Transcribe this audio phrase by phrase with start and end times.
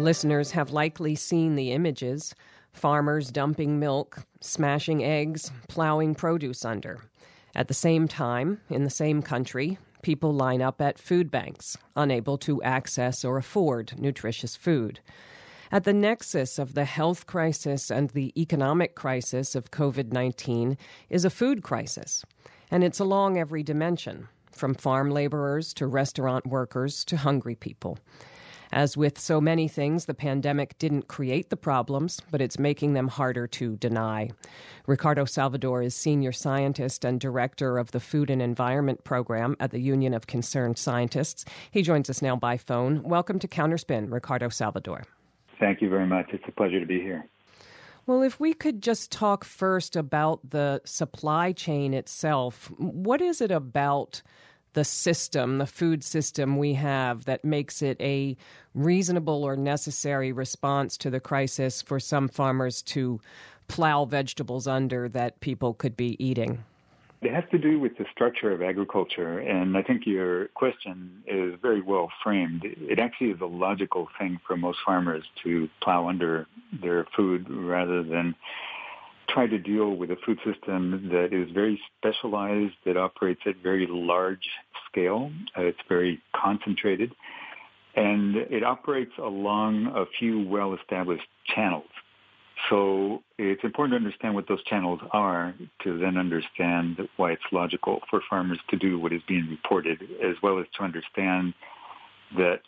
[0.00, 2.34] Listeners have likely seen the images
[2.72, 7.02] farmers dumping milk, smashing eggs, plowing produce under.
[7.54, 12.38] At the same time, in the same country, people line up at food banks, unable
[12.38, 15.00] to access or afford nutritious food.
[15.70, 20.78] At the nexus of the health crisis and the economic crisis of COVID 19
[21.10, 22.24] is a food crisis,
[22.70, 27.98] and it's along every dimension, from farm laborers to restaurant workers to hungry people.
[28.72, 33.08] As with so many things, the pandemic didn't create the problems, but it's making them
[33.08, 34.30] harder to deny.
[34.86, 39.80] Ricardo Salvador is senior scientist and director of the Food and Environment Program at the
[39.80, 41.44] Union of Concerned Scientists.
[41.72, 43.02] He joins us now by phone.
[43.02, 45.02] Welcome to Counterspin, Ricardo Salvador.
[45.58, 46.26] Thank you very much.
[46.32, 47.26] It's a pleasure to be here.
[48.06, 53.50] Well, if we could just talk first about the supply chain itself, what is it
[53.50, 54.22] about
[54.72, 58.36] the system, the food system we have that makes it a
[58.74, 63.20] reasonable or necessary response to the crisis for some farmers to
[63.68, 66.64] plow vegetables under that people could be eating?
[67.22, 71.54] It has to do with the structure of agriculture, and I think your question is
[71.60, 72.64] very well framed.
[72.64, 78.02] It actually is a logical thing for most farmers to plow under their food rather
[78.02, 78.34] than
[79.28, 83.86] try to deal with a food system that is very specialized, that operates at very
[83.86, 84.48] large
[84.90, 85.30] scale.
[85.56, 87.12] Uh, it's very concentrated,
[87.94, 91.88] and it operates along a few well-established channels.
[92.68, 98.00] So it's important to understand what those channels are to then understand why it's logical
[98.10, 101.54] for farmers to do what is being reported, as well as to understand
[102.36, 102.60] that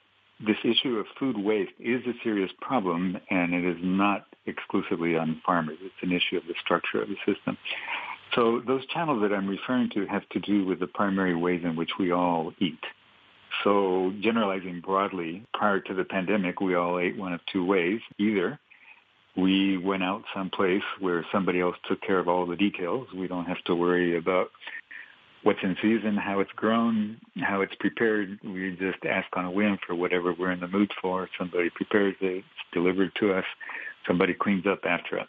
[0.44, 5.40] this issue of food waste is a serious problem and it is not exclusively on
[5.46, 5.78] farmers.
[5.80, 7.56] It's an issue of the structure of the system.
[8.34, 11.76] So those channels that I'm referring to have to do with the primary ways in
[11.76, 12.80] which we all eat.
[13.64, 18.00] So generalizing broadly, prior to the pandemic, we all ate one of two ways.
[18.18, 18.58] Either
[19.36, 23.06] we went out someplace where somebody else took care of all the details.
[23.14, 24.50] We don't have to worry about
[25.42, 28.38] what's in season, how it's grown, how it's prepared.
[28.44, 31.28] We just ask on a whim for whatever we're in the mood for.
[31.38, 33.44] Somebody prepares it, it's delivered to us.
[34.06, 35.28] Somebody cleans up after us.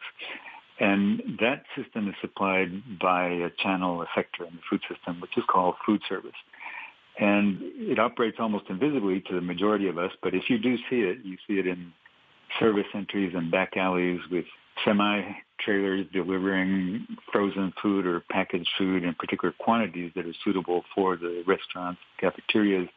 [0.83, 5.37] And that system is supplied by a channel, a sector in the food system, which
[5.37, 6.35] is called food service.
[7.17, 11.01] And it operates almost invisibly to the majority of us, but if you do see
[11.03, 11.93] it, you see it in
[12.59, 14.43] service entries and back alleys with
[14.83, 15.21] semi
[15.57, 21.45] trailers delivering frozen food or packaged food in particular quantities that are suitable for the
[21.47, 22.89] restaurants, cafeterias,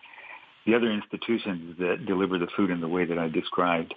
[0.67, 3.95] the other institutions that deliver the food in the way that I described.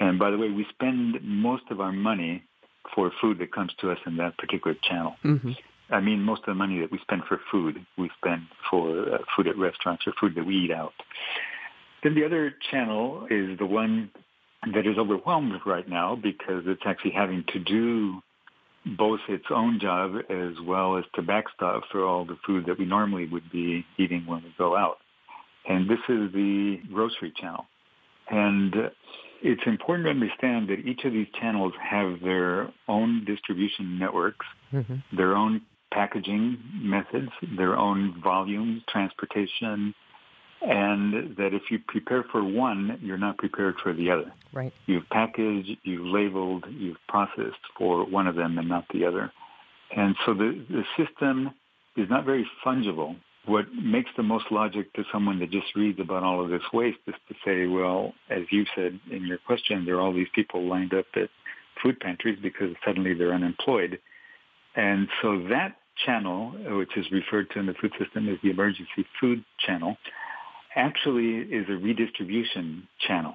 [0.00, 2.42] And by the way, we spend most of our money
[2.94, 5.16] for food that comes to us in that particular channel.
[5.24, 5.52] Mm-hmm.
[5.90, 9.18] I mean, most of the money that we spend for food, we spend for uh,
[9.36, 10.92] food at restaurants or food that we eat out.
[12.02, 14.10] Then the other channel is the one
[14.72, 18.20] that is overwhelmed right now because it's actually having to do
[18.96, 22.84] both its own job as well as to backstop for all the food that we
[22.86, 24.98] normally would be eating when we go out.
[25.68, 27.66] And this is the grocery channel.
[28.30, 28.74] And
[29.42, 34.96] it's important to understand that each of these channels have their own distribution networks, mm-hmm.
[35.16, 35.62] their own
[35.92, 39.94] packaging methods, their own volume, transportation,
[40.62, 44.32] and that if you prepare for one, you're not prepared for the other.
[44.52, 44.72] Right.
[44.86, 49.32] You've packaged, you've labeled, you've processed for one of them and not the other.
[49.96, 51.50] And so the, the system
[51.96, 53.16] is not very fungible.
[53.46, 56.98] What makes the most logic to someone that just reads about all of this waste
[57.06, 60.68] is to say, well, as you said in your question, there are all these people
[60.68, 61.30] lined up at
[61.82, 63.98] food pantries because suddenly they're unemployed.
[64.76, 69.06] And so that channel, which is referred to in the food system as the emergency
[69.18, 69.96] food channel,
[70.76, 73.34] actually is a redistribution channel.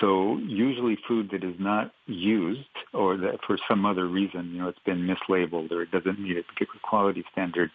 [0.00, 4.68] So usually food that is not used or that for some other reason, you know,
[4.68, 7.70] it's been mislabeled or it doesn't meet a particular quality standard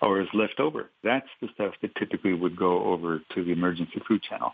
[0.00, 0.90] or is left over.
[1.02, 4.52] That's the stuff that typically would go over to the emergency food channel.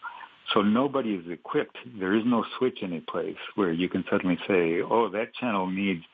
[0.53, 1.79] So nobody is equipped.
[1.99, 5.67] There is no switch in a place where you can suddenly say, oh, that channel
[5.67, 6.05] needs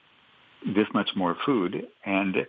[0.64, 1.86] this much more food.
[2.04, 2.46] And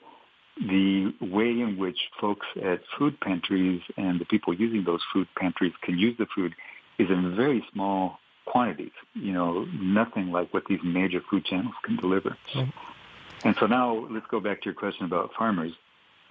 [0.58, 5.74] the way in which folks at food pantries and the people using those food pantries
[5.82, 6.54] can use the food
[7.00, 11.96] is in very small quantities, you know, nothing like what these major food channels can
[11.96, 12.38] deliver.
[12.54, 12.70] Mm-hmm.
[13.48, 15.72] And so now let's go back to your question about farmers.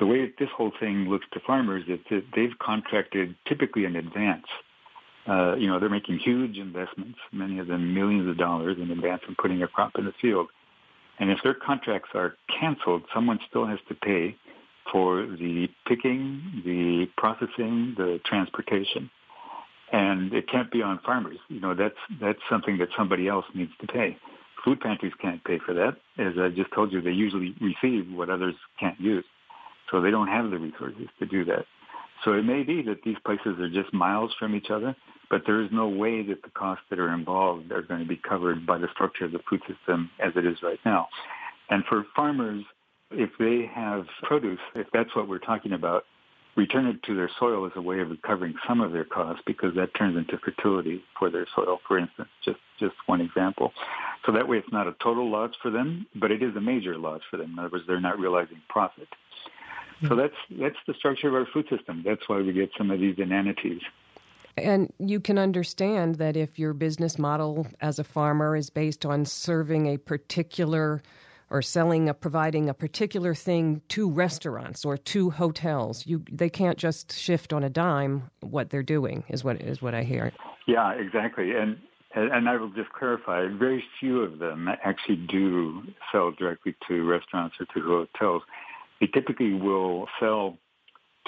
[0.00, 4.46] The way this whole thing looks to farmers is that they've contracted typically in advance.
[5.28, 9.22] Uh, you know, they're making huge investments, many of them millions of dollars in advance
[9.28, 10.48] of putting a crop in the field.
[11.18, 14.34] And if their contracts are canceled, someone still has to pay
[14.90, 19.10] for the picking, the processing, the transportation.
[19.92, 21.38] and it can't be on farmers.
[21.48, 24.16] You know, that's that's something that somebody else needs to pay.
[24.64, 25.96] Food pantries can't pay for that.
[26.18, 29.24] As I just told you, they usually receive what others can't use.
[29.90, 31.64] So they don't have the resources to do that.
[32.24, 34.94] So it may be that these places are just miles from each other,
[35.30, 38.16] but there is no way that the costs that are involved are going to be
[38.16, 41.08] covered by the structure of the food system as it is right now.
[41.70, 42.64] And for farmers,
[43.10, 46.04] if they have produce, if that's what we're talking about,
[46.56, 49.74] return it to their soil as a way of recovering some of their costs because
[49.76, 53.72] that turns into fertility for their soil, for instance, just, just one example.
[54.26, 56.98] So that way it's not a total loss for them, but it is a major
[56.98, 57.52] loss for them.
[57.52, 59.08] In other words, they're not realizing profit.
[60.08, 62.02] So that's that's the structure of our food system.
[62.04, 63.82] That's why we get some of these inanities.
[64.56, 69.24] And you can understand that if your business model as a farmer is based on
[69.24, 71.02] serving a particular
[71.50, 76.78] or selling a providing a particular thing to restaurants or to hotels, you they can't
[76.78, 80.32] just shift on a dime what they're doing is what is what I hear.
[80.66, 81.54] Yeah, exactly.
[81.54, 81.76] And
[82.14, 87.56] and I will just clarify, very few of them actually do sell directly to restaurants
[87.60, 88.42] or to hotels.
[89.00, 90.58] They typically will sell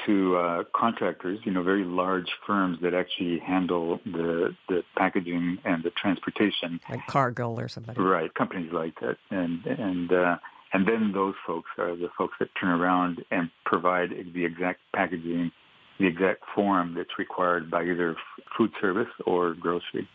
[0.07, 5.83] to uh, contractors, you know, very large firms that actually handle the the packaging and
[5.83, 8.01] the transportation, like Cargill or somebody.
[8.01, 10.37] Right, companies like that, and and uh,
[10.73, 15.53] and then those folks are the folks that turn around and provide the exact packaging,
[15.99, 18.17] the exact form that's required by either
[18.57, 20.09] food service or grocery.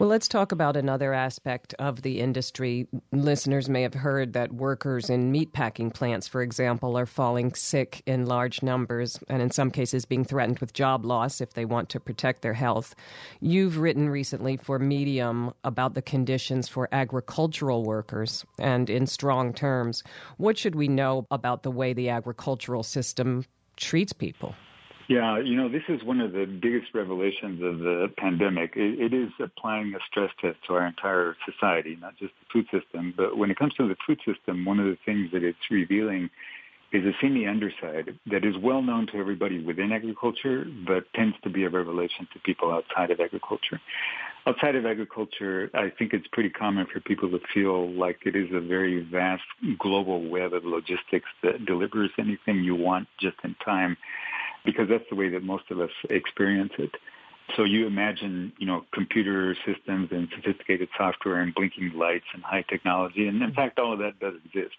[0.00, 2.88] Well, let's talk about another aspect of the industry.
[3.12, 8.24] Listeners may have heard that workers in meatpacking plants, for example, are falling sick in
[8.24, 12.00] large numbers and in some cases being threatened with job loss if they want to
[12.00, 12.94] protect their health.
[13.42, 20.02] You've written recently for Medium about the conditions for agricultural workers and in strong terms.
[20.38, 23.44] What should we know about the way the agricultural system
[23.76, 24.54] treats people?
[25.10, 28.74] Yeah, you know, this is one of the biggest revelations of the pandemic.
[28.76, 32.66] it, it is applying a stress test to our entire society, not just the food
[32.70, 33.12] system.
[33.16, 36.30] But when it comes to the food system, one of the things that it's revealing
[36.92, 41.50] is a seamy underside that is well known to everybody within agriculture, but tends to
[41.50, 43.80] be a revelation to people outside of agriculture.
[44.46, 48.46] Outside of agriculture, I think it's pretty common for people to feel like it is
[48.52, 49.42] a very vast
[49.76, 53.96] global web of logistics that delivers anything you want just in time
[54.64, 56.90] because that's the way that most of us experience it.
[57.56, 62.62] So you imagine, you know, computer systems and sophisticated software and blinking lights and high
[62.62, 64.76] technology, and in fact, all of that does exist.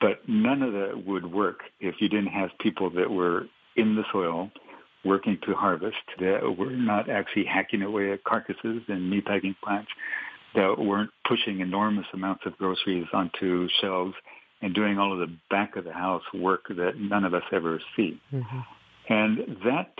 [0.00, 3.46] But none of that would work if you didn't have people that were
[3.76, 4.50] in the soil
[5.04, 9.90] working to harvest, that were not actually hacking away at carcasses and meatpacking plants,
[10.54, 14.14] that weren't pushing enormous amounts of groceries onto shelves
[14.64, 17.78] and doing all of the back of the house work that none of us ever
[17.94, 18.18] see.
[18.32, 18.60] Mm-hmm.
[19.10, 19.92] And that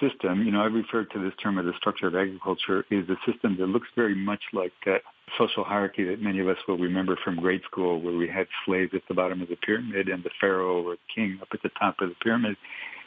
[0.00, 3.16] system, you know, I refer to this term as the structure of agriculture, is a
[3.28, 5.00] system that looks very much like that
[5.36, 8.92] social hierarchy that many of us will remember from grade school, where we had slaves
[8.94, 11.96] at the bottom of the pyramid and the pharaoh or king up at the top
[12.00, 12.56] of the pyramid,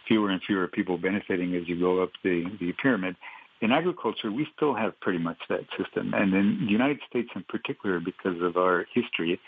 [0.09, 3.15] fewer and fewer people benefiting as you go up the, the pyramid.
[3.61, 6.13] In agriculture, we still have pretty much that system.
[6.13, 9.39] And in the United States in particular, because of our history,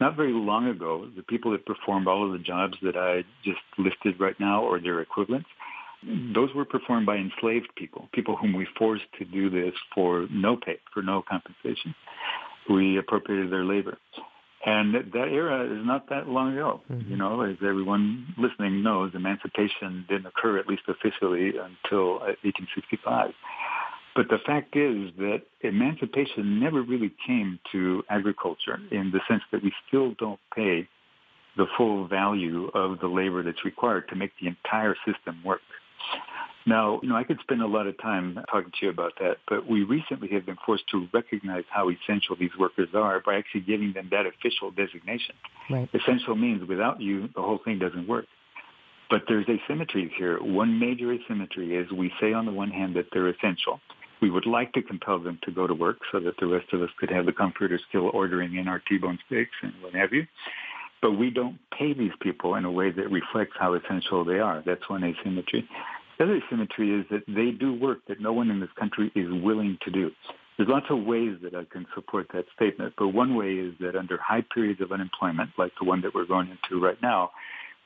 [0.00, 3.60] not very long ago, the people that performed all of the jobs that I just
[3.78, 5.48] listed right now or their equivalents,
[6.34, 10.56] those were performed by enslaved people, people whom we forced to do this for no
[10.56, 11.94] pay, for no compensation.
[12.68, 13.96] We appropriated their labor.
[14.64, 16.80] And that era is not that long ago.
[16.90, 17.10] Mm-hmm.
[17.10, 23.30] You know, as everyone listening knows, emancipation didn't occur, at least officially, until 1865.
[24.16, 29.62] But the fact is that emancipation never really came to agriculture in the sense that
[29.62, 30.88] we still don't pay
[31.58, 35.60] the full value of the labor that's required to make the entire system work.
[36.66, 39.36] Now, you know, I could spend a lot of time talking to you about that,
[39.48, 43.60] but we recently have been forced to recognize how essential these workers are by actually
[43.60, 45.36] giving them that official designation.
[45.70, 45.88] Right.
[45.94, 48.24] Essential means without you, the whole thing doesn't work.
[49.08, 50.42] But there's asymmetries here.
[50.42, 53.80] One major asymmetry is we say on the one hand that they're essential,
[54.20, 56.82] we would like to compel them to go to work so that the rest of
[56.82, 60.12] us could have the comfort of still ordering in our T-bone steaks and what have
[60.12, 60.26] you.
[61.02, 64.62] But we don't pay these people in a way that reflects how essential they are.
[64.64, 65.68] That's one asymmetry.
[66.18, 69.30] The other asymmetry is that they do work that no one in this country is
[69.30, 70.10] willing to do.
[70.56, 73.94] There's lots of ways that I can support that statement, but one way is that
[73.94, 77.32] under high periods of unemployment, like the one that we're going into right now,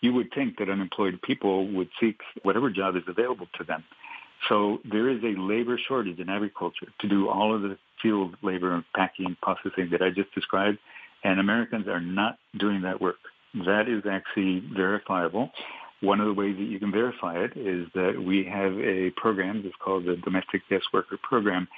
[0.01, 3.83] you would think that unemployed people would seek whatever job is available to them.
[4.49, 8.75] So there is a labor shortage in agriculture to do all of the field labor
[8.75, 10.79] and packing processing that I just described,
[11.25, 13.19] and Americans are not doing that work.
[13.67, 15.51] That is actually verifiable.
[16.01, 19.63] One of the ways that you can verify it is that we have a program
[19.63, 21.69] that's called the Domestic Guest Worker Program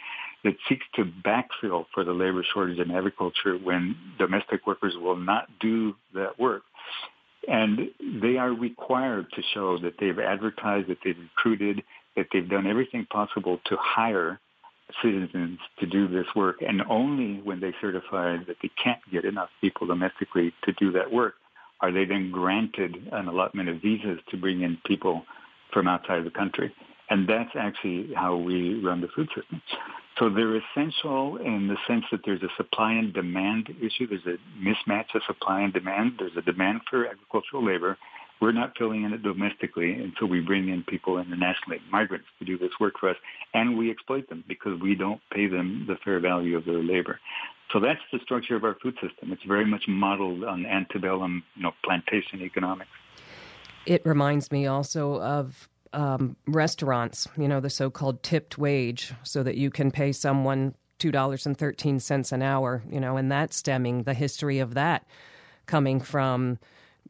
[0.45, 5.49] that seeks to backfill for the labor shortage in agriculture when domestic workers will not
[5.61, 6.63] do that work.
[7.49, 7.91] And
[8.23, 11.83] they are required to show that they've advertised, that they've recruited,
[12.17, 14.41] that they've done everything possible to hire
[15.03, 16.57] citizens to do this work.
[16.61, 21.11] And only when they certify that they can't get enough people domestically to do that
[21.11, 21.35] work
[21.81, 25.25] are they then granted an allotment of visas to bring in people
[25.73, 26.73] from outside the country.
[27.11, 29.61] And that's actually how we run the food system.
[30.19, 34.07] So they're essential in the sense that there's a supply and demand issue.
[34.07, 36.13] There's a mismatch of supply and demand.
[36.19, 37.99] There's a demand for agricultural labor.
[38.43, 42.59] We're not filling in it domestically, until we bring in people internationally, migrants, to do
[42.59, 43.17] this work for us,
[43.55, 47.21] and we exploit them because we don't pay them the fair value of their labor.
[47.73, 49.31] So that's the structure of our food system.
[49.31, 52.91] It's very much modeled on antebellum, you know, plantation economics.
[53.87, 59.45] It reminds me also of um, restaurants, you know, the so called tipped wage, so
[59.45, 64.59] that you can pay someone $2.13 an hour, you know, and that stemming the history
[64.59, 65.07] of that
[65.67, 66.59] coming from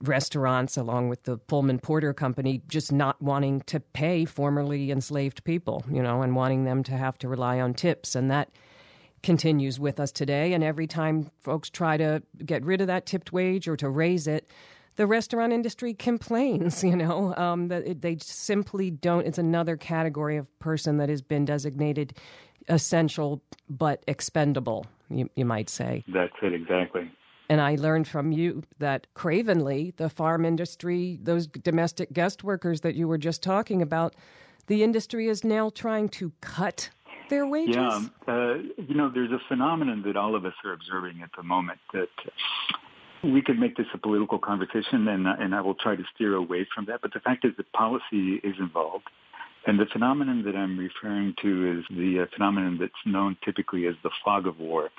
[0.03, 5.85] restaurants, along with the Pullman Porter Company, just not wanting to pay formerly enslaved people,
[5.91, 8.15] you know, and wanting them to have to rely on tips.
[8.15, 8.51] And that
[9.23, 10.53] continues with us today.
[10.53, 14.27] And every time folks try to get rid of that tipped wage or to raise
[14.27, 14.51] it,
[14.97, 19.27] the restaurant industry complains, you know, um, that it, they simply don't.
[19.27, 22.15] It's another category of person that has been designated
[22.69, 26.05] essential but expendable, you, you might say.
[26.13, 27.11] That's it, exactly.
[27.49, 32.95] And I learned from you that cravenly, the farm industry, those domestic guest workers that
[32.95, 34.15] you were just talking about,
[34.69, 36.91] the industry is now trying to cut
[37.29, 37.77] their wages.
[37.77, 41.43] Yeah, uh, you know, there's a phenomenon that all of us are observing at the
[41.43, 42.09] moment that
[43.23, 46.67] we could make this a political conversation, and, and I will try to steer away
[46.75, 47.01] from that.
[47.03, 49.09] But the fact is that policy is involved.
[49.65, 53.95] And the phenomenon that I'm referring to is the uh, phenomenon that's known typically as
[54.03, 54.91] the fog of war.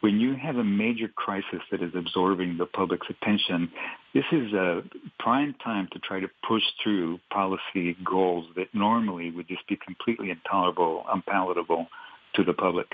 [0.00, 3.70] When you have a major crisis that is absorbing the public's attention,
[4.14, 4.82] this is a
[5.18, 10.30] prime time to try to push through policy goals that normally would just be completely
[10.30, 11.88] intolerable, unpalatable
[12.34, 12.86] to the public.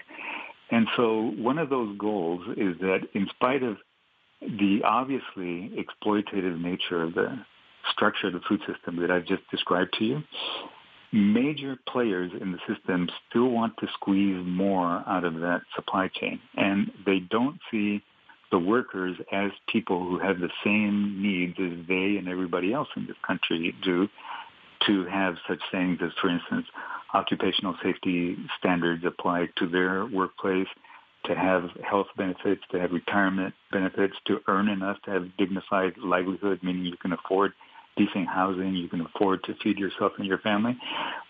[0.71, 3.77] And so one of those goals is that in spite of
[4.41, 7.39] the obviously exploitative nature of the
[7.93, 10.23] structure of the food system that I've just described to you,
[11.15, 16.41] major players in the system still want to squeeze more out of that supply chain.
[16.57, 18.03] And they don't see
[18.51, 23.07] the workers as people who have the same needs as they and everybody else in
[23.07, 24.09] this country do
[24.87, 26.67] to have such things as, for instance,
[27.15, 30.67] occupational safety standards applied to their workplace,
[31.27, 36.59] to have health benefits, to have retirement benefits, to earn enough to have dignified livelihood,
[36.63, 37.53] meaning you can afford
[37.97, 40.77] decent housing, you can afford to feed yourself and your family.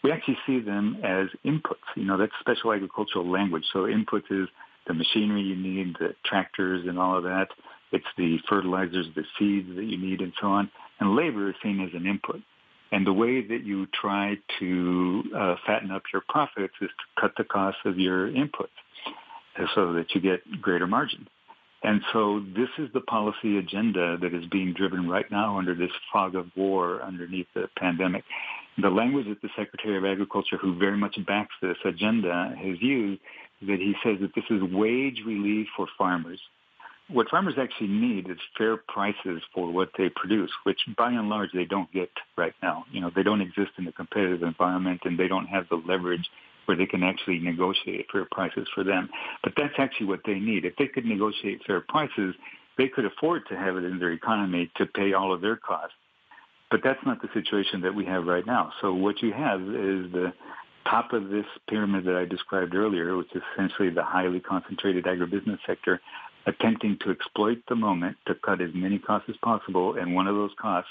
[0.02, 1.84] We actually see them as inputs.
[1.96, 3.64] You know, that's special agricultural language.
[3.72, 4.48] So inputs is
[4.86, 7.48] the machinery you need, the tractors and all of that.
[7.92, 10.70] It's the fertilizers, the seeds that you need and so on.
[11.00, 12.40] And labor is seen as an input.
[12.92, 17.32] And the way that you try to uh, fatten up your profits is to cut
[17.36, 18.68] the cost of your inputs
[19.74, 21.26] so that you get greater margins.
[21.84, 25.90] And so this is the policy agenda that is being driven right now under this
[26.10, 28.24] fog of war underneath the pandemic.
[28.78, 33.20] The language that the Secretary of Agriculture, who very much backs this agenda, has used
[33.60, 36.40] that he says that this is wage relief for farmers.
[37.08, 41.50] What farmers actually need is fair prices for what they produce, which by and large
[41.52, 42.86] they don't get right now.
[42.90, 46.26] You know, they don't exist in a competitive environment and they don't have the leverage
[46.66, 49.08] where they can actually negotiate fair prices for them.
[49.42, 50.64] But that's actually what they need.
[50.64, 52.34] If they could negotiate fair prices,
[52.76, 55.94] they could afford to have it in their economy to pay all of their costs.
[56.70, 58.72] But that's not the situation that we have right now.
[58.80, 60.32] So what you have is the
[60.88, 65.58] top of this pyramid that I described earlier, which is essentially the highly concentrated agribusiness
[65.66, 66.00] sector,
[66.46, 69.96] attempting to exploit the moment to cut as many costs as possible.
[69.98, 70.90] And one of those costs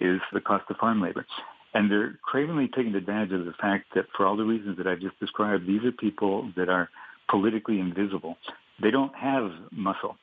[0.00, 1.26] is the cost of farm labor.
[1.74, 5.00] And they're cravenly taking advantage of the fact that for all the reasons that I've
[5.00, 6.88] just described, these are people that are
[7.28, 8.36] politically invisible.
[8.80, 10.16] They don't have muscle.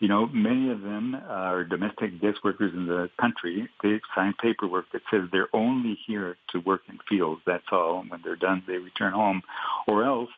[0.00, 3.68] You know, many of them are domestic guest workers in the country.
[3.82, 7.40] They sign paperwork that says they're only here to work in fields.
[7.46, 8.00] That's all.
[8.00, 9.42] And when they're done, they return home.
[9.88, 10.30] Or else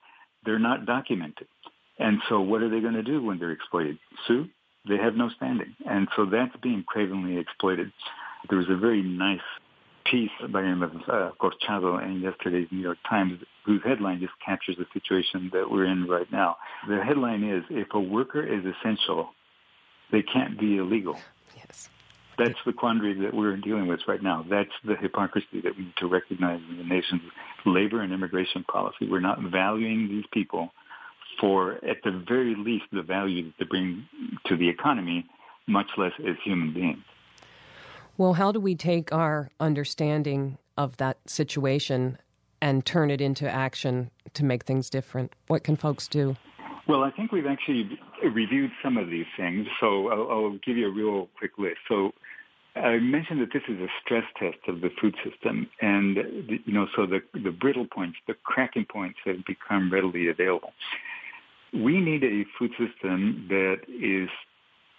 [0.46, 1.48] they're not documented.
[1.98, 3.98] And so what are they going to do when they're exploited?
[4.26, 4.48] Sue?
[4.88, 5.74] They have no standing.
[5.86, 7.92] And so that's being cravenly exploited.
[8.48, 9.40] There was a very nice
[10.04, 14.32] piece by the name of uh, Corchado in yesterday's New York Times, whose headline just
[14.44, 16.56] captures the situation that we're in right now.
[16.88, 19.30] The headline is, if a worker is essential,
[20.12, 21.18] they can't be illegal.
[21.56, 21.88] Yes.
[22.38, 24.44] That's the quandary that we're dealing with right now.
[24.48, 27.22] That's the hypocrisy that we need to recognize in the nation's
[27.66, 29.08] labor and immigration policy.
[29.08, 30.70] We're not valuing these people
[31.38, 34.06] for, at the very least, the value that they bring
[34.46, 35.26] to the economy,
[35.66, 37.04] much less as human beings.
[38.20, 42.18] Well, how do we take our understanding of that situation
[42.60, 45.32] and turn it into action to make things different?
[45.46, 46.36] What can folks do?
[46.86, 50.88] Well, I think we've actually reviewed some of these things, so I'll, I'll give you
[50.88, 51.78] a real quick list.
[51.88, 52.12] So
[52.76, 56.18] I mentioned that this is a stress test of the food system, and
[56.66, 60.74] you know, so the the brittle points, the cracking points have become readily available.
[61.72, 64.28] We need a food system that is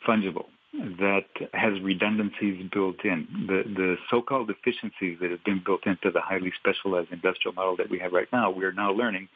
[0.08, 3.28] fungible, that has redundancies built in.
[3.48, 7.90] The the so-called efficiencies that have been built into the highly specialized industrial model that
[7.90, 9.28] we have right now, we are now learning,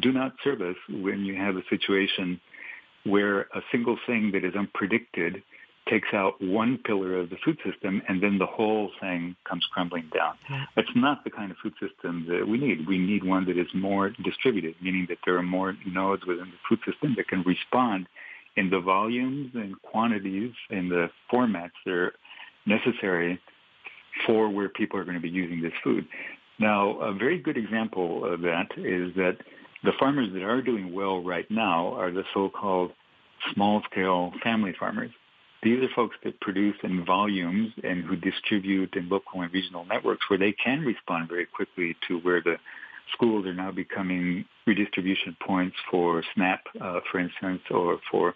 [0.00, 2.40] do not serve us when you have a situation
[3.04, 5.42] where a single thing that is unpredicted
[5.88, 10.08] takes out one pillar of the food system and then the whole thing comes crumbling
[10.14, 10.34] down.
[10.48, 10.64] Yeah.
[10.76, 12.86] That's not the kind of food system that we need.
[12.86, 16.58] We need one that is more distributed, meaning that there are more nodes within the
[16.68, 18.06] food system that can respond
[18.56, 22.12] in the volumes and quantities and the formats that are
[22.66, 23.40] necessary
[24.26, 26.06] for where people are going to be using this food.
[26.58, 29.38] Now, a very good example of that is that
[29.82, 32.92] the farmers that are doing well right now are the so-called
[33.54, 35.10] small-scale family farmers.
[35.62, 40.28] These are folks that produce in volumes and who distribute in local and regional networks
[40.28, 42.56] where they can respond very quickly to where the
[43.12, 48.34] schools are now becoming redistribution points for SNAP, uh, for instance, or for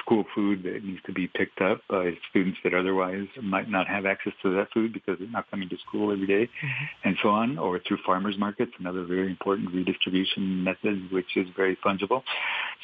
[0.00, 4.06] school food that needs to be picked up by students that otherwise might not have
[4.06, 7.08] access to that food because they're not coming to school every day, mm-hmm.
[7.08, 11.76] and so on, or through farmers markets, another very important redistribution method, which is very
[11.84, 12.22] fungible.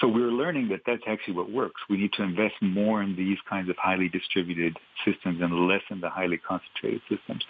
[0.01, 1.81] So we're learning that that's actually what works.
[1.89, 6.01] We need to invest more in these kinds of highly distributed systems and less in
[6.01, 7.45] the highly concentrated systems.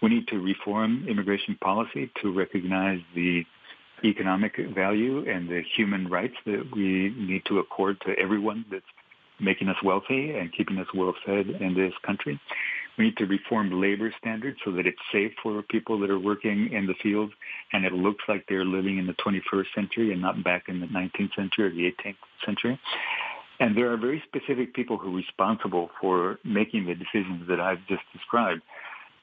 [0.00, 3.44] We need to reform immigration policy to recognize the
[4.04, 8.84] economic value and the human rights that we need to accord to everyone that's
[9.42, 12.40] making us wealthy and keeping us well fed in this country.
[12.98, 16.72] We need to reform labor standards so that it's safe for people that are working
[16.72, 17.32] in the fields
[17.72, 20.86] and it looks like they're living in the 21st century and not back in the
[20.86, 22.78] 19th century or the 18th century.
[23.60, 27.86] And there are very specific people who are responsible for making the decisions that I've
[27.86, 28.62] just described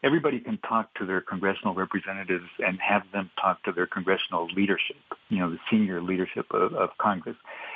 [0.03, 4.97] everybody can talk to their congressional representatives and have them talk to their congressional leadership,
[5.29, 7.35] you know, the senior leadership of, of Congress.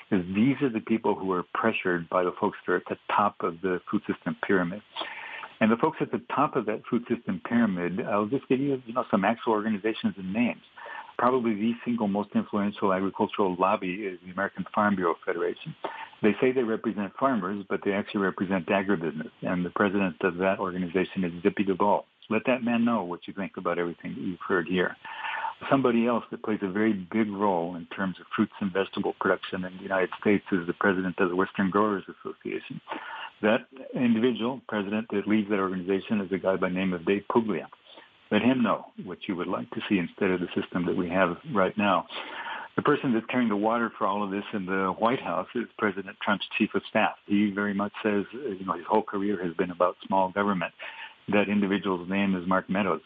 [0.09, 2.97] Because these are the people who are pressured by the folks that are at the
[3.13, 4.81] top of the food system pyramid.
[5.59, 8.81] And the folks at the top of that food system pyramid, I'll just give you,
[8.85, 10.61] you know, some actual organizations and names.
[11.17, 15.75] Probably the single most influential agricultural lobby is the American Farm Bureau Federation.
[16.21, 19.31] They say they represent farmers, but they actually represent agribusiness.
[19.41, 22.05] And the president of that organization is Zippy Duvall.
[22.29, 24.95] Let that man know what you think about everything that you've heard here.
[25.69, 29.63] Somebody else that plays a very big role in terms of fruits and vegetable production
[29.63, 32.81] in the United States is the president of the Western Growers Association.
[33.41, 37.23] That individual, president that leads that organization, is a guy by the name of Dave
[37.31, 37.67] Puglia.
[38.31, 41.09] Let him know what you would like to see instead of the system that we
[41.09, 42.07] have right now.
[42.75, 45.65] The person that's carrying the water for all of this in the White House is
[45.77, 47.15] President Trump's chief of staff.
[47.27, 50.73] He very much says, you know, his whole career has been about small government
[51.29, 53.01] that individual's name is Mark Meadows.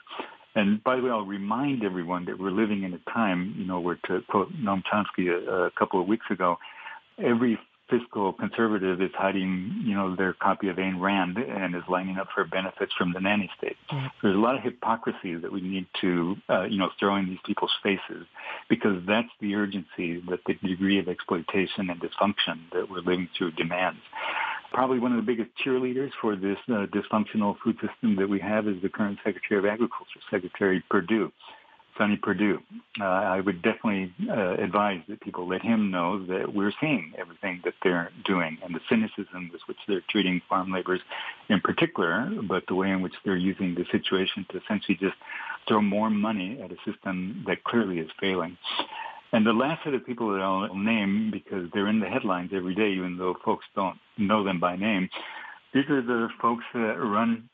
[0.55, 3.79] And by the way, I'll remind everyone that we're living in a time, you know,
[3.79, 6.57] where to quote Noam Chomsky a, a couple of weeks ago,
[7.19, 12.17] every fiscal conservative is hiding, you know, their copy of Ayn Rand and is lining
[12.17, 13.77] up for benefits from the nanny state.
[13.91, 14.07] Mm-hmm.
[14.21, 17.39] There's a lot of hypocrisy that we need to, uh, you know, throw in these
[17.45, 18.25] people's faces
[18.69, 23.51] because that's the urgency that the degree of exploitation and dysfunction that we're living through
[23.51, 23.99] demands.
[24.73, 28.67] Probably one of the biggest cheerleaders for this uh, dysfunctional food system that we have
[28.67, 31.31] is the current Secretary of Agriculture, Secretary Perdue,
[31.97, 32.61] Sonny Perdue.
[32.99, 37.61] Uh, I would definitely uh, advise that people let him know that we're seeing everything
[37.63, 41.01] that they're doing and the cynicism with which they're treating farm laborers
[41.49, 45.15] in particular, but the way in which they're using the situation to essentially just
[45.67, 48.57] throw more money at a system that clearly is failing.
[49.33, 52.73] And the last set of people that I'll name, because they're in the headlines every
[52.73, 55.09] day, even though folks don't know them by name,
[55.73, 57.49] these are the folks that run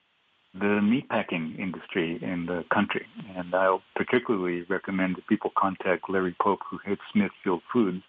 [0.54, 3.06] the meatpacking industry in the country.
[3.36, 8.04] And I'll particularly recommend that people contact Larry Pope, who heads Smithfield Foods,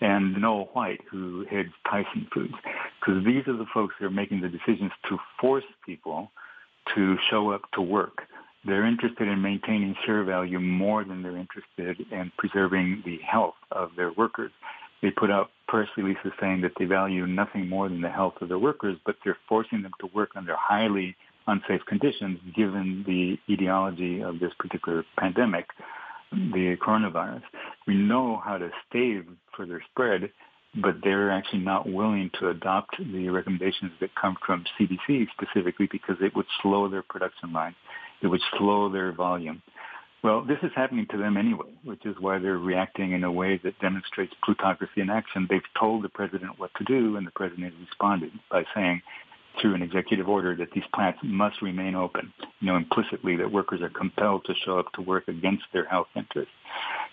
[0.00, 2.54] and Noel White, who heads Tyson Foods,
[3.00, 6.30] because these are the folks that are making the decisions to force people
[6.94, 8.22] to show up to work
[8.64, 13.90] they're interested in maintaining share value more than they're interested in preserving the health of
[13.96, 14.52] their workers.
[15.02, 18.48] They put out press releases saying that they value nothing more than the health of
[18.48, 21.16] their workers, but they're forcing them to work under highly
[21.48, 25.66] unsafe conditions given the etiology of this particular pandemic,
[26.30, 27.42] the coronavirus.
[27.86, 30.30] We know how to stave further spread,
[30.76, 36.16] but they're actually not willing to adopt the recommendations that come from CDC specifically because
[36.20, 37.74] it would slow their production line.
[38.22, 39.62] It would slow their volume.
[40.22, 43.60] Well, this is happening to them anyway, which is why they're reacting in a way
[43.64, 45.48] that demonstrates plutocracy in action.
[45.50, 49.02] They've told the president what to do, and the president responded by saying,
[49.60, 53.82] through an executive order, that these plants must remain open, you know, implicitly that workers
[53.82, 56.52] are compelled to show up to work against their health interests.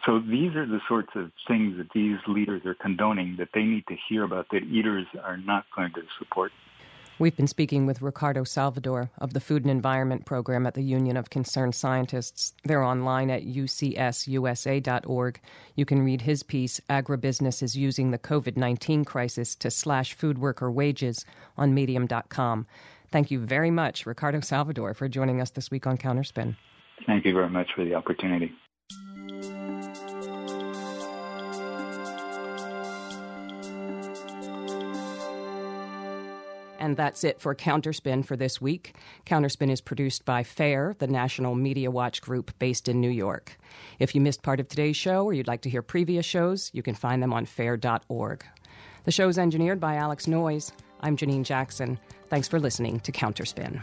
[0.06, 3.86] So these are the sorts of things that these leaders are condoning that they need
[3.88, 6.52] to hear about that eaters are not going to support.
[7.20, 11.18] We've been speaking with Ricardo Salvador of the Food and Environment Program at the Union
[11.18, 12.54] of Concerned Scientists.
[12.64, 15.42] They're online at ucsusa.org.
[15.76, 20.38] You can read his piece, Agribusiness is Using the COVID 19 Crisis to Slash Food
[20.38, 21.26] Worker Wages,
[21.58, 22.66] on medium.com.
[23.12, 26.56] Thank you very much, Ricardo Salvador, for joining us this week on Counterspin.
[27.06, 28.54] Thank you very much for the opportunity.
[36.80, 38.96] And that's it for Counterspin for this week.
[39.26, 43.58] Counterspin is produced by FAIR, the National Media Watch group based in New York.
[44.00, 46.82] If you missed part of today's show or you'd like to hear previous shows, you
[46.82, 48.46] can find them on fair.org.
[49.04, 50.72] The show is engineered by Alex Nunes.
[51.02, 52.00] I'm Janine Jackson.
[52.28, 53.82] Thanks for listening to Counterspin.